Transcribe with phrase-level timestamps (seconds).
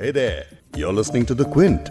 [0.00, 0.44] Hey there,
[0.76, 1.88] you're listening to The Quint.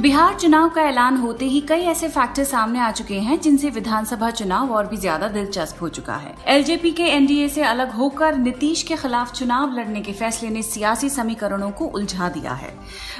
[0.00, 4.30] Bihar चुनाव का ऐलान होते ही कई ऐसे फैक्टर सामने आ चुके हैं जिनसे विधानसभा
[4.30, 8.82] चुनाव और भी ज़्यादा दिलचस्प हो चुका है। एलजेपी के एनडीए से अलग होकर नीतीश
[8.82, 12.72] के खिलाफ चुनाव लड़ने के फैसले ने सियासी समीकरणों को उलझा दिया है।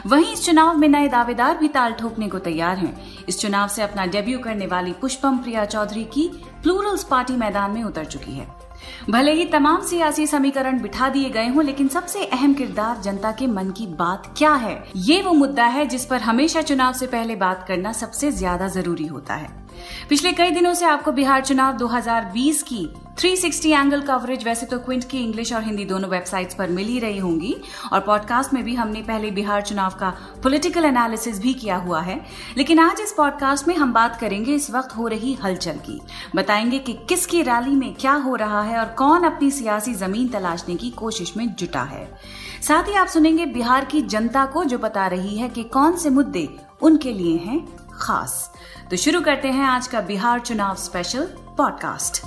[0.06, 3.82] वहीं इस चुनाव में नए दावेदार भी ताल ठोकने को तैयार हैं। इस चुनाव से
[3.82, 6.30] अपना डेब्यू करने वाली पुष्पम प्रिया चौधरी की
[6.62, 8.55] प्लूरल्स पार्टी मैदान में उतर चुकी है।
[9.10, 13.46] भले ही तमाम सियासी समीकरण बिठा दिए गए हों, लेकिन सबसे अहम किरदार जनता के
[13.46, 14.82] मन की बात क्या है?
[14.96, 19.06] ये वो मुद्दा है जिस पर हमेशा चुनाव से पहले बात करना सबसे ज़्यादा ज़रूरी
[19.06, 19.65] होता है।
[20.08, 25.04] पिछले कई दिनों से आपको बिहार चुनाव 2020 की 360 एंगल कवरेज वैसे तो क्विंट
[25.04, 27.56] की इंग्लिश और हिंदी दोनों वेबसाइट्स पर मिल ही रही होंगी
[27.92, 30.10] और पॉडकास्ट में भी हमने पहले बिहार चुनाव का
[30.42, 32.26] पॉलिटिकल एनालिसिस भी किया हुआ है।
[32.58, 36.00] लेकिन आज इस पॉडकास्ट में हम बात करेंगे इस वक्त हो रही हलचल की।
[36.36, 40.74] बताएँगे कि किसकी रैली में क्या हो रहा है और कौन अपनी सियासी ज़मीन तलाशने
[40.74, 42.16] की कोशिश में जुटा है।
[42.62, 46.10] साथ ही आप सुनेंगे बिहार की जनता को जो बता रही है कि कौन से
[46.10, 48.50] मुद्दे उनके लिए हैं खास।
[48.90, 51.24] तो शुरू करते हैं आज का बिहार चुनाव स्पेशल
[51.58, 52.22] पॉडकास्ट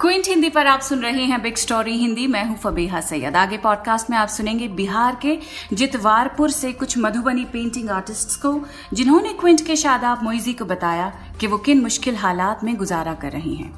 [0.00, 3.56] क्विंट हिंदी पर आप सुन रहे हैं बिग स्टोरी हिंदी मैं हूँ फबीहा सैयद। आगे
[3.58, 5.36] पॉडकास्ट में आप सुनेंगे बिहार के
[5.72, 8.52] जितवारपुर से कुछ मधुबनी पेंटिंग आर्टिस्ट्स को,
[8.94, 13.32] जिन्होंने क्विंट के शादाब मोइजी को बताया कि वो किन मुश्किल हालात में गुजारा कर
[13.32, 13.72] रही हैं।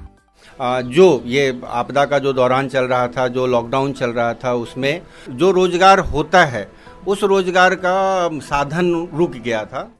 [0.91, 5.03] जो ये आपदा का जो दौरान चल रहा था, जो लॉकडाउन चल रहा था, उसमें
[5.31, 6.71] जो रोज़गार होता है
[7.07, 9.91] उस रोज़गार का साधन रुक गया था।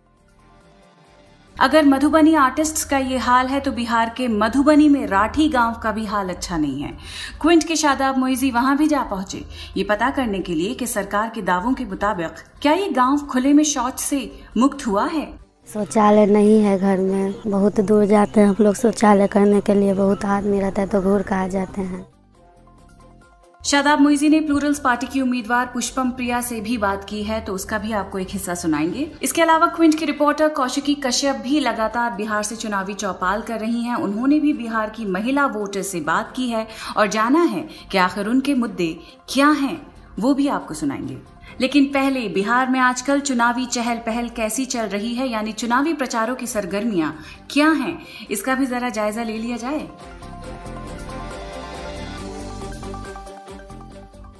[1.57, 5.93] अगर मधुबनी आर्टिस्ट्स का ये हाल है तो बिहार के मधुबनी में राठी गाँव का
[5.93, 6.93] भी हाल अच्छा नहीं है।
[7.41, 9.45] क्विंट के शादाब मोइजी वहाँ भी जा पहुँचे।
[9.77, 13.53] ये पता करने के लिए कि सरकार के दावों के मुताबिक क्या ये गाँव खुले
[13.53, 15.27] में शौच से मुक्त हुआ है?
[15.69, 19.95] शौचालय नहीं है घर में। बहुत दूर जाते हैं हम लोग शौचालय करने के लिए।
[19.95, 22.05] बहुत आदमी रहता है तो घूर कहा जाते हैं।
[23.65, 27.53] शादाब मुइजी ने प्लूरल्स पार्टी की उम्मीदवार पुष्पम प्रिया से भी बात की है तो
[27.55, 32.11] उसका भी आपको एक हिस्सा सुनाएँगे। इसके अलावा क्विंट की रिपोर्टर कौशिकी कश्यप भी लगातार
[32.13, 36.33] बिहार से चुनावी चौपाल कर रही हैं। उन्होंने भी बिहार की महिला वोटर से बात
[36.37, 38.97] की है और जाना है कि आखिर उनके मुद्दे
[39.29, 39.81] क्या हैं,
[40.19, 41.19] वो भी आपको सुनाएँगे।
[41.61, 46.35] लेकिन पहले बिहार में आजकल चुनावी चहल पहल कैसी चल रही है, यानी चुनावी प्रचारों
[46.35, 47.17] की सरगर्मियाँ
[47.51, 47.99] क्या हैं,
[48.31, 49.89] इसका भी जरा जायजा ले लिया जाए?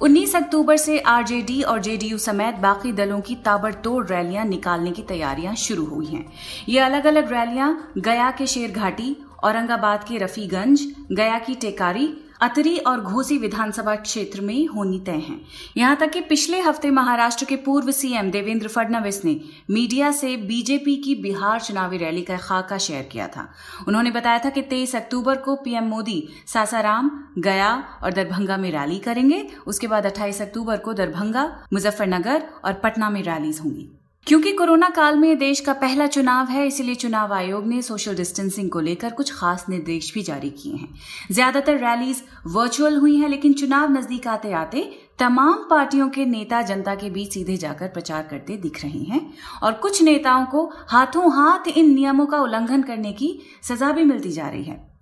[0.03, 5.53] 19 अक्टूबर से आरजेडी और जेडीयू समेत बाकी दलों की ताबड़तोड़ रैलियाँ निकालने की तैयारियाँ
[5.55, 6.25] शुरू हुई हैं।
[6.69, 12.07] ये अलग अलग रैलियाँ गया के शेर घाटी औरंगाबाद के रफीगंज, गया की टेकारी
[12.43, 15.39] अतरी और घोसी विधानसभा क्षेत्र में होनी तय हैं।
[15.77, 19.39] यहाँ तक कि पिछले हफ़्ते महाराष्ट्र के पूर्व सीएम देवेंद्र फडणवीस ने
[19.69, 23.47] मीडिया से बीजेपी की बिहार चुनावी रैली का खाका शेयर किया था।
[23.87, 28.99] उन्होंने बताया था कि तेईस अक्टूबर को पीएम मोदी सासाराम, गया और दरभंगा में रैली
[28.99, 33.89] करेंगे। उसके बाद अट्ठाईस अक्टूबर को दरभंगा, मुजफ्फरनगर और पटना में रैलीज होंगी।
[34.27, 38.69] क्योंकि कोरोना काल में देश का पहला चुनाव है, इसलिए चुनाव आयोग ने सोशल डिस्टेंसिंग
[38.69, 40.87] को लेकर कुछ खास निर्देश भी जारी किए हैं।
[41.31, 44.89] ज़्यादातर रैलीज वर्चुअल हुई हैं, लेकिन चुनाव नज़दीक आते आते
[45.19, 49.21] तमाम पार्टियों के नेता जनता के बीच सीधे जाकर प्रचार करते दिख रहे हैं
[49.63, 54.31] और कुछ नेताओं को हाथों हाथ इन नियमों का उल्लंघन करने की सजा भी मिलती
[54.31, 54.92] जा रही है।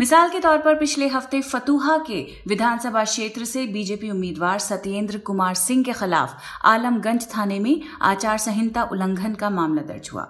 [0.00, 5.54] मिसाल के तौर पर पिछले हफ़्ते फतुहा के विधानसभा क्षेत्र से बीजेपी उम्मीदवार सत्येंद्र कुमार
[5.54, 10.26] सिंह के खिलाफ आलमगंज थाने में आचार संहिता उल्लंघन का मामला दर्ज हुआ।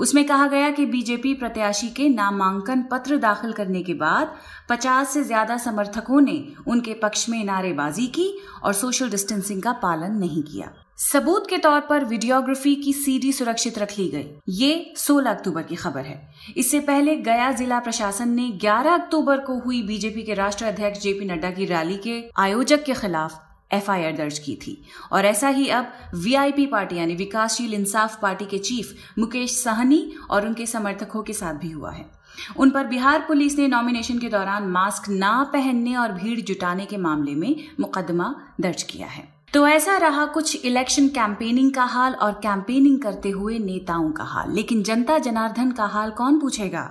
[0.00, 4.34] उसमें कहा गया कि बीजेपी प्रत्याशी के नामांकन पत्र दाखिल करने के बाद
[4.70, 8.32] 50 से ज़्यादा समर्थकों ने उनके पक्ष में नारेबाजी की
[8.62, 13.78] और सोशल डिस्टेंसिंग का पालन नहीं किया। सबूत के तौर पर वीडियोग्राफी की सीडी सुरक्षित
[13.78, 18.48] रख ली गई। ये 16 अक्टूबर की खबर है। इससे पहले गया जिला प्रशासन ने
[18.52, 22.94] 11 अक्टूबर को हुई बीजेपी के राष्ट्रीय अध्यक्ष जेपी नड्डा की रैली के आयोजक के
[22.94, 23.40] खिलाफ
[23.72, 24.82] एफआईआर दर्ज की थी।
[25.12, 30.46] और ऐसा ही अब वीआईपी पार्टी यानी विकासशील इंसाफ पार्टी के चीफ मुकेश सहनी और
[30.46, 32.10] उनके समर्थकों के साथ भी हुआ है।
[32.56, 36.96] उन पर बिहार पुलिस ने नॉमिनेशन के दौरान मास्क ना पहनने और भीड़ जुटाने के
[36.96, 42.32] मामले में मुकदमा दर्ज किया है। तो ऐसा रहा कुछ इलेक्शन कैंपेनिंग का हाल और
[42.32, 46.90] कैंपेनिंग करते हुए नेताओं का हाल। लेकिन जनता जनार्दन का हाल कौन पूछेगा?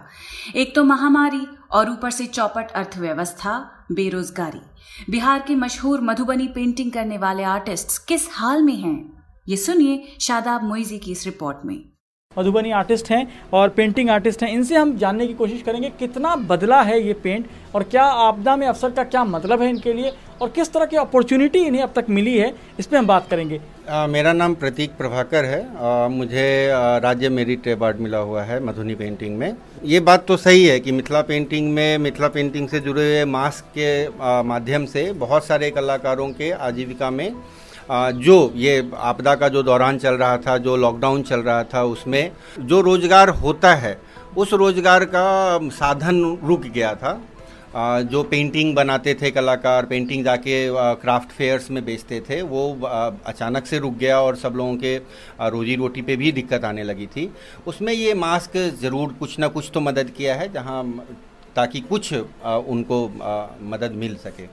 [0.56, 4.62] एक तो महामारी और ऊपर से चौपट अर्थव्यवस्था, बेरोजगारी।
[5.09, 8.98] बिहार के मशहूर मधुबनी पेंटिंग करने वाले आर्टिस्ट किस हाल में हैं?
[9.50, 11.80] ये सुनिए शादाब मोइजी की इस रिपोर्ट में।
[12.39, 16.81] मधुबनी आर्टिस्ट हैं और पेंटिंग आर्टिस्ट हैं। इनसे हम जानने की कोशिश करेंगे कितना बदला
[16.81, 20.12] है ये पेंट और क्या आपदा में अवसर का क्या मतलब है इनके लिए।
[20.42, 23.60] और किस तरह की अपॉर्चुनिटी इन्हें अब तक मिली है इस पर हम बात करेंगे।
[23.89, 28.63] आ, मेरा नाम प्रतीक प्रभाकर है। आ, मुझे आ, राज्य मेरिट अवार्ड मिला हुआ है
[28.66, 29.54] मधुनी पेंटिंग में।
[29.86, 33.66] ये बात तो सही है कि मिथिला पेंटिंग में मिथिला पेंटिंग से जुड़े हुए मास्क
[33.78, 37.31] के माध्यम से बहुत सारे कलाकारों के आजीविका में
[37.90, 42.31] जो ये आपदा का जो दौरान चल रहा था जो लॉकडाउन चल रहा था उसमें
[42.62, 43.98] जो रोज़गार होता है
[44.38, 47.19] उस रोज़गार का साधन रुक गया था।
[47.78, 50.56] जो पेंटिंग बनाते थे कलाकार पेंटिंग जाके
[51.02, 52.90] क्राफ्ट फेयर्स में बेचते थे, वो
[53.26, 54.96] अचानक से रुक गया और सब लोगों के
[55.52, 57.30] रोजी रोटी पे भी दिक्कत आने लगी थी।
[57.68, 60.84] उसमें ये मास्क ज़रूर कुछ ना कुछ तो मदद किया है, जहाँ
[61.56, 63.08] ताकि कुछ उनको
[63.66, 64.46] मदद मिल सके।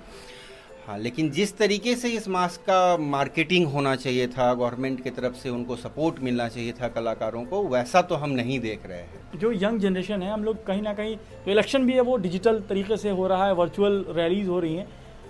[0.87, 5.35] हाँ लेकिन जिस तरीके से इस मास्क का मार्केटिंग होना चाहिए था, गवर्नमेंट की तरफ़
[5.35, 9.39] से उनको सपोर्ट मिलना चाहिए था कलाकारों को, वैसा तो हम नहीं देख रहे हैं।
[9.39, 12.61] जो यंग जनरेशन है, हम लोग कहीं ना कहीं, जो इलेक्शन भी है, वो डिजिटल
[12.61, 14.87] तरीके से हो रहा है, वर्चुअल रैलीज हो रही हैं।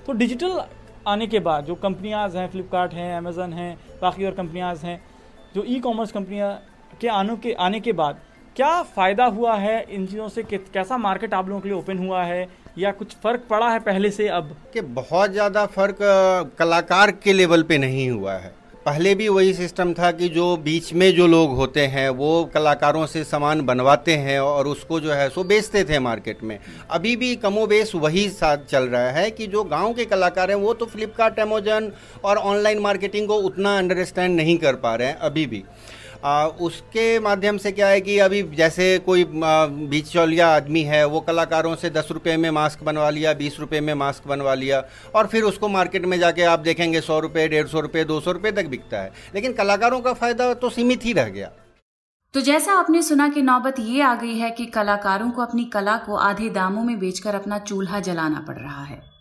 [0.06, 0.60] तो डिजिटल
[1.06, 5.00] आने के बाद जो कंपनियाज हैं, फ्लिपकार्ट हैं अमेज़न हैं, बाकी और कंपनियाज हैं,
[5.54, 6.52] जो ई कॉमर्स कंपनियाँ
[7.00, 8.20] के आने के आने के बाद
[8.56, 12.24] क्या फ़ायदा हुआ है इन चीज़ों से कैसा मार्केट आप लोगों के लिए ओपन हुआ
[12.24, 12.46] है?
[12.78, 14.56] या कुछ फ़र्क पड़ा है पहले से अब?
[14.72, 15.98] कि बहुत ज़्यादा फ़र्क
[16.58, 18.52] कलाकार के लेवल पे नहीं हुआ है।
[18.86, 23.04] पहले भी वही सिस्टम था कि जो बीच में जो लोग होते हैं, वो कलाकारों
[23.06, 26.58] से सामान बनवाते हैं और उसको जो है, सो बेचते थे मार्केट में।
[26.90, 30.58] अभी भी कमो बेस वही साथ चल रहा है कि जो गाँव के कलाकार हैं,
[30.58, 31.90] वो तो फ्लिपकार्ट अमेजन
[32.24, 35.64] और ऑनलाइन मार्केटिंग को उतना अंडरस्टैंड नहीं कर पा रहे हैं अभी भी।
[36.24, 41.20] आ, उसके माध्यम से क्या है कि अभी जैसे कोई बीच चौलिया आदमी है वो
[41.20, 44.82] कलाकारों से दस रुपये में मास्क बनवा लिया बीस रुपये में मास्क बनवा लिया
[45.16, 48.32] और फिर उसको मार्केट में जाके आप देखेंगे सौ रुपये डेढ़ सौ रुपये दो सौ
[48.32, 51.50] रुपये तक बिकता है। लेकिन कलाकारों का फ़ायदा तो सीमित ही रह गया।
[52.34, 55.96] तो जैसा आपने सुना कि नौबत ये आ गई है कि कलाकारों को अपनी कला
[55.96, 59.13] को आधे दामों में बेचकर अपना चूल्हा जलाना पड़ रहा है।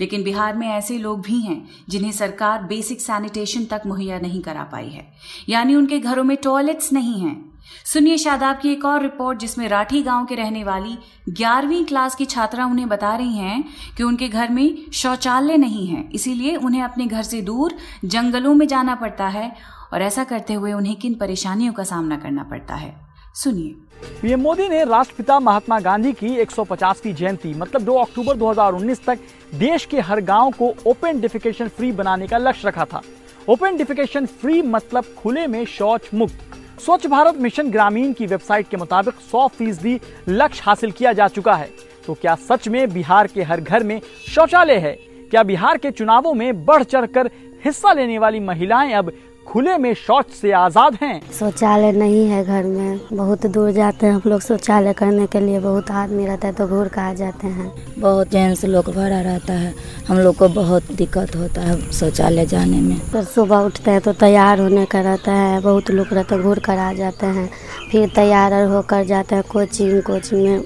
[0.00, 4.62] लेकिन बिहार में ऐसे लोग भी हैं जिन्हें सरकार बेसिक सैनिटेशन तक मुहैया नहीं करा
[4.62, 5.12] पाई है।
[5.48, 10.02] यानी उनके घरों में टॉयलेट्स नहीं हैं। सुनिए शादाब की एक और रिपोर्ट जिसमें राठी
[10.02, 10.98] गाँव के रहने वाली
[11.28, 13.64] ग्यारहवीं क्लास की छात्रा उन्हें बता रही हैं
[13.96, 17.74] कि उनके घर में शौचालय नहीं है। इसीलिए उन्हें अपने घर से दूर
[18.04, 19.56] जंगलों में जाना पड़ता है
[19.92, 23.05] और ऐसा करते हुए उन्हें किन परेशानियों का सामना करना पड़ता है।
[23.36, 23.74] सुनिए।
[24.22, 29.18] पीएम मोदी ने राष्ट्रपिता महात्मा गांधी की 150वीं जयंती मतलब 2 अक्टूबर 2019 तक
[29.54, 33.02] देश के हर गाँव को ओपन डिफिकेशन फ्री बनाने का लक्ष्य रखा था।
[33.48, 38.76] ओपन डिफिकेशन फ्री मतलब खुले में शौच मुक्त। स्वच्छ भारत मिशन ग्रामीण की वेबसाइट के
[38.76, 41.70] मुताबिक 100 फ़ीसदी लक्ष्य हासिल किया जा चुका है।
[42.06, 44.92] तो क्या सच में बिहार के हर घर में शौचालय है?
[45.30, 47.30] क्या बिहार के चुनावों में बढ़ चढ़ कर
[47.64, 49.12] हिस्सा लेने वाली महिलाएँ अब
[49.46, 54.12] खुले में शौच से आज़ाद हैं। शौचालय नहीं है घर में। बहुत दूर जाते हैं
[54.14, 57.46] हम लोग। शौचालय करने के लिए बहुत आदमी रहता है तो घूर कर आ जाते
[57.46, 57.70] हैं?
[57.98, 59.72] बहुत जेंट्स लोग भरा रहता है।
[60.08, 64.12] हम लोग को बहुत दिक्कत होता है शौचालय जाने में। फिर सुबह उठते हैं तो
[64.14, 67.48] तैयार होने का रहता है। बहुत लोग रहते हैं घूर कर आ जाते हैं।
[67.90, 70.62] फिर तैयार होकर जाते हैं कोचिंग। कोचिंग में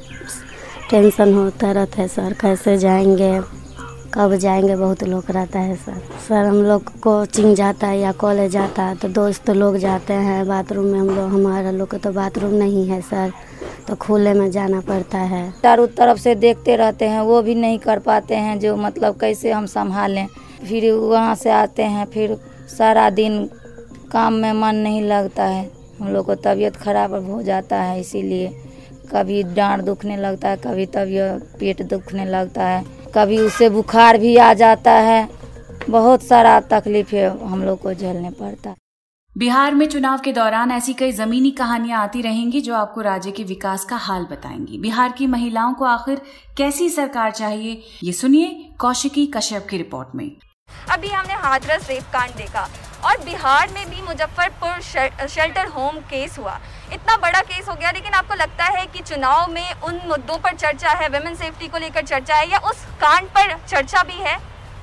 [0.91, 3.60] टेंशन होता रहता है सर कैसे जाएँगे?
[4.15, 4.77] कब जाएँगे?
[4.77, 5.99] बहुत लोग रहता है सर।
[6.29, 10.47] सर, हम लोग कोचिंग जाता है या कॉलेज जाता है तो दोस्त लोग जाते हैं
[10.49, 13.33] बाथरूम में। हम लोग, हमारा लोग तो बाथरूम नहीं है सर
[13.89, 17.79] तो खुले में जाना पड़ता है। चारों तरफ़ से देखते रहते हैं, वो भी नहीं
[17.79, 20.27] कर पाते हैं जो मतलब कैसे हम संभालें।
[20.69, 22.37] फिर वहाँ से आते हैं, फिर
[22.69, 23.45] सारा दिन
[24.13, 25.71] काम में मन नहीं लगता है।
[26.01, 28.49] हम लोग को तबीयत खराब हो जाता है, इसीलिए
[29.13, 34.37] कभी डांड दुखने लगता है, कभी तबीयत पेट दुखने लगता है। कभी उसे बुखार भी
[34.37, 35.29] आ जाता है।
[35.91, 38.75] बहुत सारा तकलीफ़ है हम लोग को झेलने पड़ता।
[39.37, 43.45] बिहार में चुनाव के दौरान ऐसी कई जमीनी कहानियाँ आती रहेंगी जो आपको राज्य के
[43.45, 46.21] विकास का हाल बताएँगी। बिहार की महिलाओं को आखिर
[46.57, 48.49] कैसी सरकार चाहिए ये सुनिए
[48.79, 50.31] कौशिकी कश्यप की रिपोर्ट में।
[50.91, 52.69] अभी हमने हाथरस रेप कांड देखा।
[53.05, 54.81] और बिहार में भी मुजफ्फरपुर
[55.29, 56.59] शेल्टर होम केस हुआ।
[56.93, 60.57] इतना बड़ा केस हो गया लेकिन आपको लगता है कि चुनाव में उन मुद्दों पर
[60.57, 64.37] चर्चा है वेमेन सेफ्टी को लेकर चर्चा है या उस कांड पर चर्चा भी है?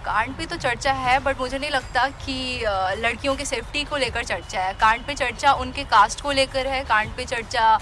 [0.05, 2.63] कांड पे तो चर्चा है बट मुझे नहीं लगता कि
[2.97, 6.83] लड़कियों के सेफ्टी को लेकर चर्चा है। कांड पे चर्चा उनके कास्ट को लेकर है
[6.85, 7.75] कांड पे चर्चा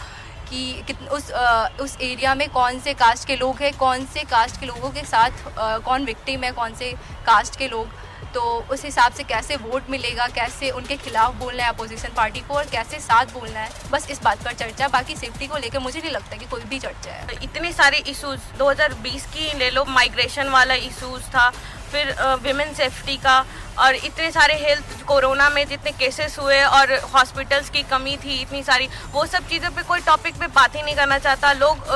[0.50, 4.60] कि उस आ, उस एरिया में कौन से कास्ट के लोग हैं कौन से कास्ट
[4.60, 6.92] के लोगों के साथ आ, कौन विक्टिम है कौन से
[7.26, 7.88] कास्ट के लोग।
[8.36, 12.54] तो उस हिसाब से कैसे वोट मिलेगा, कैसे उनके खिलाफ बोलना है अपोजिशन पार्टी को
[12.54, 16.00] और कैसे साथ बोलना है, बस इस बात पर चर्चा, बाकी सेफ्टी को लेकर मुझे
[16.00, 20.50] नहीं लगता कि कोई भी चर्चा है। इतने सारे इशूज 2020 की ले लो माइग्रेशन
[20.50, 21.50] वाला इशूज था,
[21.92, 23.40] फिर विमेन सेफ्टी का,
[23.80, 28.64] और इतने सारे हेल्थ कोरोना में जितने केसेस हुए और हॉस्पिटल्स की कमी थी इतनी
[28.64, 31.88] सारी, वो सब चीज़ों पे कोई टॉपिक पे बात ही नहीं करना चाहता। लोग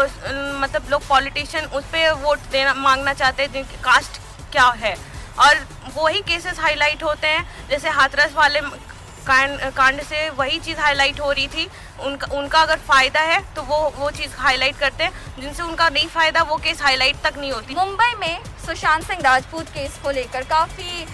[0.62, 4.96] मतलब लोग पॉलिटिशियन उस पर वोट देना, मांगना चाहते हैं, जिनकी कास्ट क्या है।
[5.40, 5.66] और
[5.96, 8.62] वही केसेस हाईलाइट होते हैं। जैसे हाथरस वाले
[9.28, 11.68] कांड से वही चीज़ हाईलाइट हो रही थी।
[12.02, 16.08] उनका उनका अगर फ़ायदा है तो वो वो चीज़ हाईलाइट करते हैं। जिनसे उनका नहीं
[16.08, 20.44] फ़ायदा, वो केस हाईलाइट तक नहीं होती। मुंबई में सुशांत सिंह राजपूत केस को लेकर
[20.46, 21.06] काफ़ी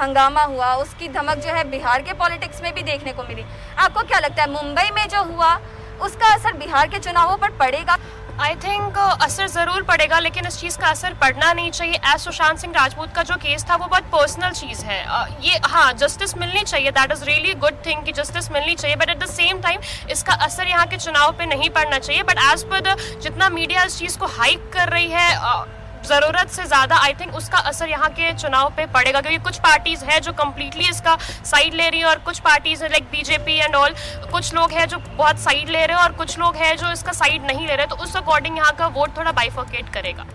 [0.00, 3.44] हंगामा हुआ। उसकी धमक जो है बिहार के पॉलिटिक्स में भी देखने को मिली।
[3.78, 5.54] आपको क्या लगता है, मुंबई में जो हुआ,
[6.02, 7.96] उसका असर बिहार के चुनावों पर पड़ेगा?
[8.40, 12.20] आई थिंक uh, असर ज़रूर पड़ेगा लेकिन इस चीज़ का असर पड़ना नहीं चाहिए। एज
[12.20, 14.98] सुशांत सिंह राजपूत का जो केस था वो बहुत पर्सनल चीज़ है।
[15.44, 19.10] ये हाँ जस्टिस मिलनी चाहिए। That is really good thing कि जस्टिस मिलनी चाहिए। But
[19.10, 22.64] at the same time इसका असर यहाँ के चुनाव पे नहीं पड़ना चाहिए। बट एज
[22.72, 25.64] पर जितना मीडिया इस चीज़ को हाइक कर रही है uh,
[26.06, 30.04] ज़रूरत से ज़्यादा आई थिंक उसका असर यहाँ के चुनाव पे पड़ेगा, क्योंकि कुछ पार्टीज़
[30.04, 33.74] है जो कम्प्लीटली इसका साइड ले रही है और कुछ पार्टीज़ है लाइक बीजेपी एंड
[33.76, 33.94] ऑल
[34.32, 37.12] कुछ लोग हैं जो बहुत साइड ले रहे हैं और कुछ लोग हैं जो इसका
[37.14, 40.26] साइड नहीं ले रहे तो उस अकॉर्डिंग यहाँ का वोट थोड़ा बाइफोकेट करेगा।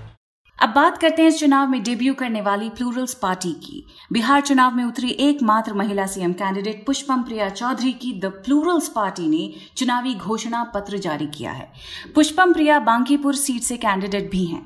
[0.62, 4.76] अब बात करते हैं इस चुनाव में डेब्यू करने वाली प्लूरल्स पार्टी की। बिहार चुनाव
[4.76, 10.14] में उतरी एकमात्र महिला सीएम कैंडिडेट पुष्पम प्रिया चौधरी की द प्लूरल्स पार्टी ने चुनावी
[10.16, 11.72] घोषणा पत्र जारी किया है।
[12.16, 14.62] पुष्पम प्रिया बांकीपुर सीट से कैंडिडेट भी हैं।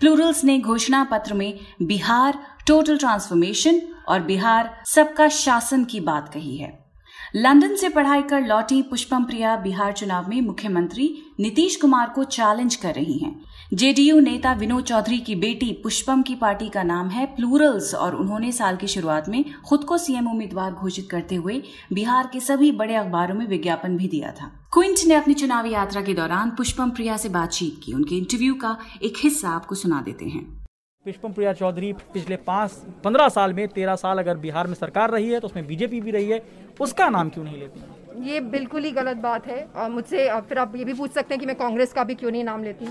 [0.00, 6.56] प्लूरल्स ने घोषणा पत्र में बिहार टोटल ट्रांसफॉर्मेशन और बिहार सबका शासन की बात कही
[6.56, 6.89] है।
[7.36, 12.76] लंदन से पढ़ाई कर लौटी पुष्पम प्रिया बिहार चुनाव में मुख्यमंत्री नीतीश कुमार को चैलेंज
[12.76, 13.40] कर रही हैं।
[13.74, 18.52] जेडीयू नेता विनोद चौधरी की बेटी पुष्पम की पार्टी का नाम है प्लूरल्स और उन्होंने
[18.52, 22.94] साल की शुरुआत में खुद को सीएम उम्मीदवार घोषित करते हुए बिहार के सभी बड़े
[22.94, 27.16] अखबारों में विज्ञापन भी दिया था। क्विंट ने अपनी चुनावी यात्रा के दौरान पुष्पम प्रिया
[27.16, 30.59] से बातचीत की। उनके इंटरव्यू का एक हिस्सा आपको सुना देते हैं।
[31.06, 32.72] पुष्पम प्रिया चौधरी पिछले पाँच
[33.04, 36.10] पंद्रह साल में तेरह साल अगर बिहार में सरकार रही है तो उसमें बीजेपी भी
[36.10, 36.40] रही है
[36.80, 38.30] उसका नाम क्यों नहीं लेती?
[38.30, 41.40] ये बिल्कुल ही गलत बात है। और मुझसे फिर आप ये भी पूछ सकते हैं
[41.40, 42.88] कि मैं कांग्रेस का भी क्यों नहीं नाम लेती?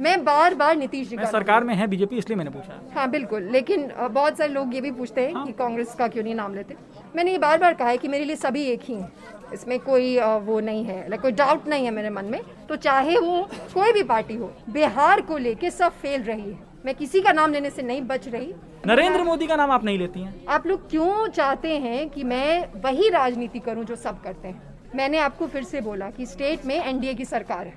[0.00, 3.48] मैं बार बार नीतीश जी का सरकार में है बीजेपी इसलिए मैंने पूछा। हाँ बिल्कुल।
[3.52, 5.46] लेकिन बहुत सारे लोग ये भी पूछते हैं हाँ?
[5.46, 6.76] कि कांग्रेस का क्यों नहीं नाम लेते?
[7.16, 9.12] मैंने ये बार बार कहा है कि मेरे लिए सभी एक ही हैं।
[9.54, 13.18] इसमें कोई वो नहीं है लाइक कोई डाउट नहीं है मेरे मन में। तो चाहे
[13.18, 13.42] वो
[13.74, 17.52] कोई भी पार्टी हो बिहार को लेके सब फेल रही है। मैं किसी का नाम
[17.52, 18.54] लेने से नहीं बच रही।
[18.86, 20.46] नरेंद्र मोदी का नाम आप नहीं लेती हैं?
[20.46, 24.62] आप लोग क्यों चाहते हैं कि मैं वही राजनीति करूँ जो सब करते हैं?
[24.94, 27.74] मैंने आपको फिर से बोला कि स्टेट में एनडीए की सरकार है।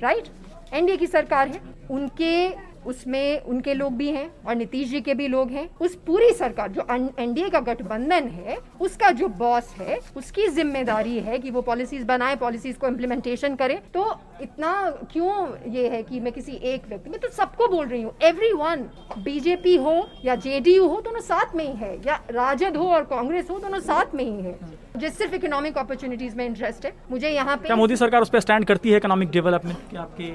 [0.00, 0.28] राइट?
[0.28, 2.48] हम्म। एनडीए की सरकार है। उनके
[2.86, 6.70] उसमें उनके लोग भी हैं और नीतीश जी के भी लोग हैं। उस पूरी सरकार,
[6.70, 6.86] जो
[7.18, 12.36] एनडीए का गठबंधन है, उसका जो बॉस है, उसकी ज़िम्मेदारी है कि वो पॉलिसीज़ बनाए
[12.36, 14.04] पॉलिसीज़ को इम्प्लीमेंटेशन करे। तो
[14.42, 14.72] इतना
[15.12, 15.32] क्यों
[15.72, 18.52] ये है कि मैं किसी एक व्यक्ति, मैं तो सबको बोल रही हूँ एवरी
[19.22, 23.50] बीजेपी हो या जेडीयू हो, दोनों साथ में ही है, या राजद हो और कांग्रेस
[23.50, 24.52] हो, दोनों साथ में ही है।
[24.94, 28.64] मुझे सिर्फ़ इकोनॉमिक अपॉर्चुनिटीज़ में इंटरेस्ट है। मुझे यहाँ पे मोदी सरकार उस पर स्टैंड
[28.64, 30.32] करती है इकोनॉमिक डेवलपमेंट आपके,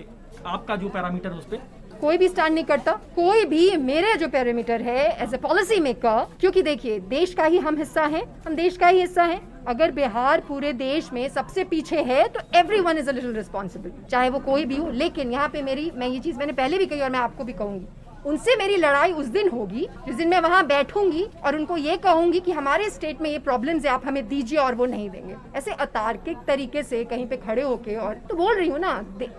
[0.48, 4.81] आपका जो पैरामीटर उस पर कोई भी स्टैंड नहीं करता, कोई भी मेरे जो पैरामीटर
[4.81, 8.77] है एज ए पॉलिसी मेकर क्योंकि देखिए, देश का ही हम हिस्सा है, हम देश
[8.77, 12.39] का ही हिस्सा है। अगर बिहार पूरे देश में सबसे पीछे है तो
[12.81, 16.08] everyone is a little responsible चाहे वो कोई भी हो। लेकिन यहाँ पे मेरी, मैं
[16.08, 17.86] ये चीज़ मैंने पहले भी कही और मैं आपको भी कहूँगी
[18.25, 22.40] उनसे मेरी लड़ाई उस दिन होगी, जिस दिन मैं वहाँ बैठूँगी और उनको ये कहूँगी
[22.40, 25.72] कि हमारे स्टेट में ये प्रॉब्लम है, आप हमें दीजिए और वो नहीं देंगे। ऐसे
[25.74, 28.94] अतार्किक तरीके से कहीं पे खड़े होके और तो बोल रही हूँ ना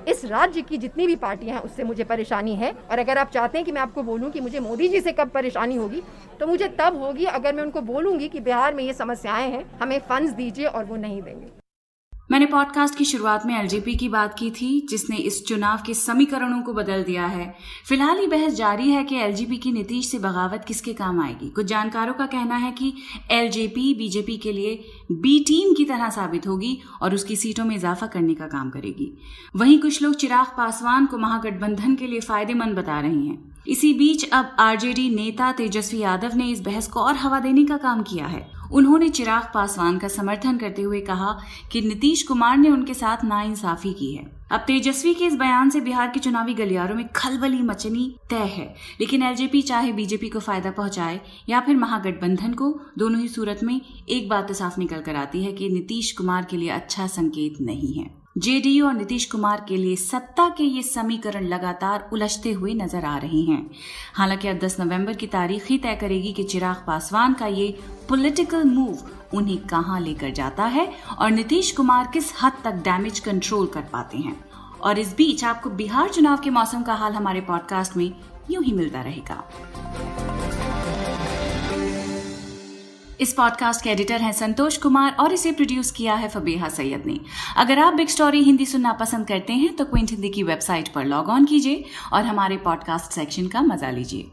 [0.09, 3.59] इस राज्य की जितनी भी पार्टियाँ हैं, उससे मुझे परेशानी है। और अगर आप चाहते
[3.59, 6.03] हैं कि मैं आपको बोलूँ की मुझे मोदी जी से कब परेशानी होगी
[6.41, 9.99] तो मुझे तब होगी अगर मैं उनको बोलूँगी की बिहार में ये समस्याएँ हैं, हमें
[10.01, 11.62] फंड दीजिए और वो नहीं देंगे।
[12.31, 16.63] मैंने पॉडकास्ट की शुरुआत में एलजेपी की बात की थी, जिसने इस चुनाव के समीकरणों
[16.63, 17.55] को बदल दिया है।
[17.89, 21.67] फ़िलहाल ये बहस जारी है कि एलजेपी की नीतीश से बगावत किसके काम आएगी। कुछ
[21.67, 22.95] जानकारों का कहना है कि
[23.31, 28.07] एलजेपी बीजेपी के लिए बी टीम की तरह साबित होगी और उसकी सीटों में इजाफा
[28.07, 29.19] करने का काम करेगी।
[29.57, 34.31] वहीं कुछ लोग चिराग पासवान को महागठबंधन के लिए फ़ायदेमंद बता रहे हैं। इसी बीच
[34.31, 38.27] अब आरजेडी नेता तेजस्वी यादव ने इस बहस को और हवा देने का काम किया
[38.27, 41.33] है। उन्होंने चिराग पासवान का समर्थन करते हुए कहा
[41.73, 45.81] कि नीतीश कुमार ने उनके साथ नाइंसाफी की है। अब तेजस्वी के इस बयान से
[45.81, 50.71] बिहार के चुनावी गलियारों में खलबली मचनी तय है, लेकिन एलजेपी चाहे बीजेपी को फ़ायदा
[50.71, 55.17] पहुँचाए या फिर महागठबंधन को, दोनों ही सूरत में एक बात तो साफ़ निकल कर
[55.17, 59.65] आती है कि नीतीश कुमार के लिए अच्छा संकेत नहीं है। जेडीयू और नीतीश कुमार
[59.69, 63.71] के लिए सत्ता के ये समीकरण लगातार उलझते हुए नज़र आ रहे हैं।
[64.15, 68.65] हालाँकि अब 10 नवंबर की तारीख ही तय करेगी कि चिराग पासवान का ये पॉलिटिकल
[68.65, 68.99] मूव
[69.35, 74.19] उन्हें कहाँ लेकर जाता है और नीतीश कुमार किस हद तक डैमेज कंट्रोल कर पाते
[74.19, 74.45] हैं।
[74.81, 78.13] और इस बीच आपको बिहार चुनाव के मौसम का हाल हमारे पॉडकास्ट में
[78.51, 80.32] यूँ ही मिलता रहेगा।
[83.23, 87.19] इस पॉडकास्ट के एडिटर हैं संतोष कुमार और इसे प्रोड्यूस किया है फबीहा सैयद ने।
[87.57, 91.05] अगर आप बिग स्टोरी हिंदी सुनना पसंद करते हैं तो क्विंट हिंदी की वेबसाइट पर
[91.05, 94.31] लॉग ऑन कीजिए और हमारे पॉडकास्ट सेक्शन का मज़ा लीजिए।